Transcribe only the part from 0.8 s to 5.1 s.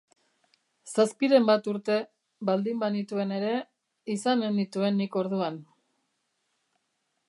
Zazpiren bat urte, baldin banituen ere, izanen nituen